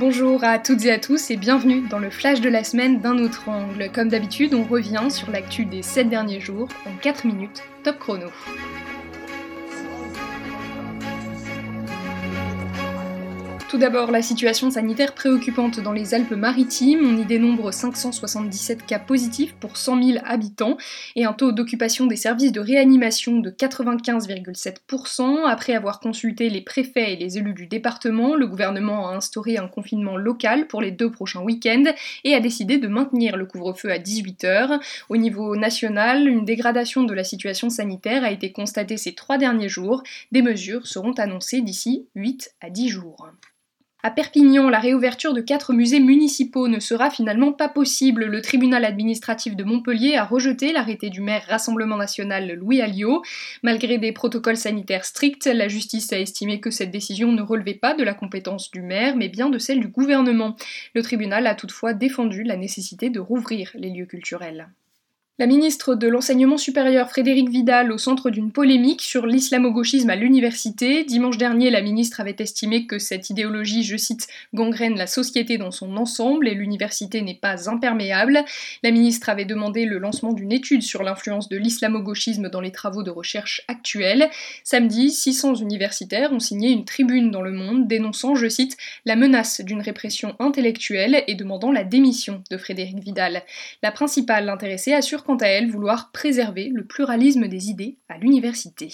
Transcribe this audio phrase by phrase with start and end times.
[0.00, 3.18] Bonjour à toutes et à tous et bienvenue dans le flash de la semaine d'un
[3.18, 3.90] autre angle.
[3.92, 8.28] Comme d'habitude, on revient sur l'actu des 7 derniers jours en 4 minutes, top chrono.
[13.70, 17.02] Tout d'abord, la situation sanitaire préoccupante dans les Alpes-Maritimes.
[17.04, 20.76] On y dénombre 577 cas positifs pour 100 000 habitants
[21.14, 25.46] et un taux d'occupation des services de réanimation de 95,7%.
[25.46, 29.68] Après avoir consulté les préfets et les élus du département, le gouvernement a instauré un
[29.68, 31.92] confinement local pour les deux prochains week-ends
[32.24, 34.80] et a décidé de maintenir le couvre-feu à 18h.
[35.10, 39.68] Au niveau national, une dégradation de la situation sanitaire a été constatée ces trois derniers
[39.68, 40.02] jours.
[40.32, 43.30] Des mesures seront annoncées d'ici 8 à 10 jours.
[44.02, 48.24] À Perpignan, la réouverture de quatre musées municipaux ne sera finalement pas possible.
[48.24, 53.22] Le tribunal administratif de Montpellier a rejeté l'arrêté du maire Rassemblement national Louis Alliot.
[53.62, 57.92] Malgré des protocoles sanitaires stricts, la justice a estimé que cette décision ne relevait pas
[57.92, 60.56] de la compétence du maire, mais bien de celle du gouvernement.
[60.94, 64.70] Le tribunal a toutefois défendu la nécessité de rouvrir les lieux culturels.
[65.40, 71.02] La ministre de l'Enseignement supérieur Frédéric Vidal au centre d'une polémique sur l'islamo-gauchisme à l'université.
[71.04, 75.70] Dimanche dernier, la ministre avait estimé que cette idéologie, je cite, gangrène la société dans
[75.70, 78.44] son ensemble et l'université n'est pas imperméable.
[78.82, 83.02] La ministre avait demandé le lancement d'une étude sur l'influence de l'islamo-gauchisme dans les travaux
[83.02, 84.28] de recherche actuels.
[84.62, 89.62] Samedi, 600 universitaires ont signé une tribune dans le monde dénonçant, je cite, la menace
[89.62, 93.42] d'une répression intellectuelle et demandant la démission de Frédéric Vidal.
[93.82, 98.92] La principale intéressée assure quant à elle vouloir préserver le pluralisme des idées à l'université.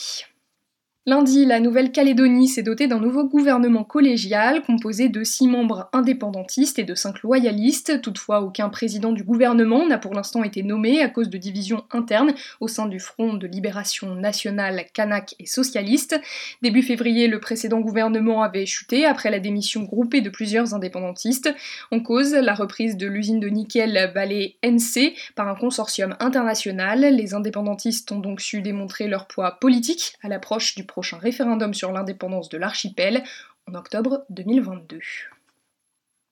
[1.08, 6.84] Lundi, la Nouvelle-Calédonie s'est dotée d'un nouveau gouvernement collégial composé de six membres indépendantistes et
[6.84, 8.02] de cinq loyalistes.
[8.02, 12.34] Toutefois, aucun président du gouvernement n'a pour l'instant été nommé à cause de divisions internes
[12.58, 16.20] au sein du Front de libération nationale Kanak et socialiste.
[16.62, 21.54] Début février, le précédent gouvernement avait chuté après la démission groupée de plusieurs indépendantistes.
[21.92, 27.14] En cause, la reprise de l'usine de nickel Ballet NC par un consortium international.
[27.14, 31.92] Les indépendantistes ont donc su démontrer leur poids politique à l'approche du prochain référendum sur
[31.92, 33.22] l'indépendance de l'archipel
[33.68, 34.98] en octobre 2022.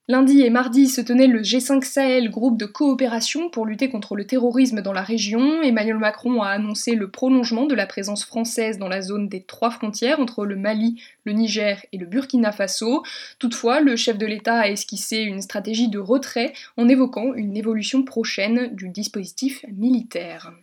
[0.09, 4.27] Lundi et mardi se tenait le G5 Sahel, groupe de coopération pour lutter contre le
[4.27, 5.61] terrorisme dans la région.
[5.61, 9.71] Emmanuel Macron a annoncé le prolongement de la présence française dans la zone des trois
[9.71, 13.03] frontières entre le Mali, le Niger et le Burkina Faso.
[13.39, 18.03] Toutefois, le chef de l'État a esquissé une stratégie de retrait en évoquant une évolution
[18.03, 20.55] prochaine du dispositif militaire.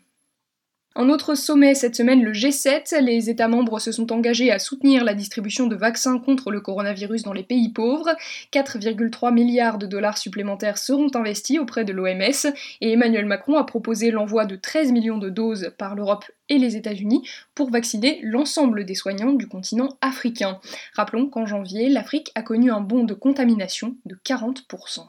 [0.94, 5.06] En autre sommet cette semaine, le G7, les États membres se sont engagés à soutenir
[5.06, 8.14] la distribution de vaccins contre le coronavirus dans les pays pauvres.
[8.52, 14.12] 4,3 milliards de dollars supplémentaires seront investis auprès de l'OMS et Emmanuel Macron a proposé
[14.12, 17.26] l'envoi de 13 millions de doses par l'Europe et les États-Unis
[17.56, 20.60] pour vacciner l'ensemble des soignants du continent africain.
[20.94, 25.06] Rappelons qu'en janvier, l'Afrique a connu un bond de contamination de 40%.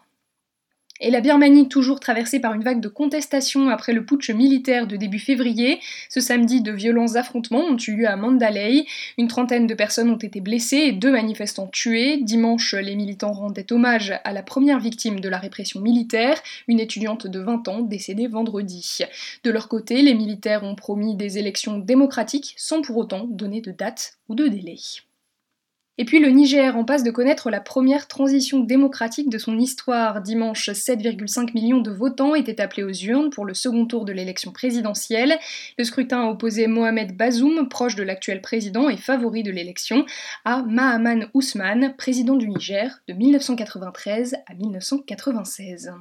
[1.05, 4.95] Et la Birmanie, toujours traversée par une vague de contestation après le putsch militaire de
[4.95, 8.87] début février, ce samedi, de violents affrontements ont eu lieu à Mandalay.
[9.19, 12.19] Une trentaine de personnes ont été blessées et deux manifestants tués.
[12.19, 17.27] Dimanche, les militants rendaient hommage à la première victime de la répression militaire, une étudiante
[17.27, 18.99] de 20 ans décédée vendredi.
[19.43, 23.73] De leur côté, les militaires ont promis des élections démocratiques sans pour autant donner de
[23.73, 24.77] date ou de délai.
[25.99, 30.23] Et puis le Niger, en passe de connaître la première transition démocratique de son histoire.
[30.23, 34.53] Dimanche, 7,5 millions de votants étaient appelés aux urnes pour le second tour de l'élection
[34.53, 35.39] présidentielle.
[35.77, 40.07] Le scrutin a opposé Mohamed Bazoum, proche de l'actuel président et favori de l'élection,
[40.47, 45.93] à Mahaman Ousmane, président du Niger de 1993 à 1996.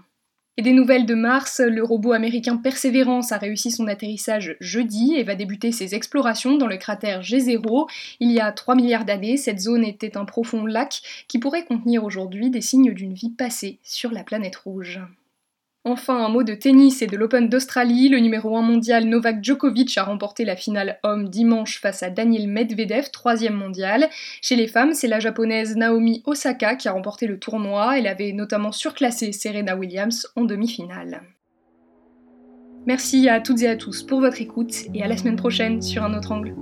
[0.61, 5.33] Des nouvelles de Mars, le robot américain Perseverance a réussi son atterrissage jeudi et va
[5.33, 7.89] débuter ses explorations dans le cratère G0.
[8.19, 12.03] Il y a 3 milliards d'années, cette zone était un profond lac qui pourrait contenir
[12.03, 14.99] aujourd'hui des signes d'une vie passée sur la planète rouge.
[15.83, 18.07] Enfin, un mot de tennis et de l'Open d'Australie.
[18.07, 22.47] Le numéro 1 mondial Novak Djokovic a remporté la finale homme dimanche face à Daniel
[22.47, 24.07] Medvedev, troisième mondial.
[24.43, 27.97] Chez les femmes, c'est la japonaise Naomi Osaka qui a remporté le tournoi.
[27.97, 31.23] Elle avait notamment surclassé Serena Williams en demi-finale.
[32.85, 36.03] Merci à toutes et à tous pour votre écoute et à la semaine prochaine sur
[36.03, 36.53] un autre angle.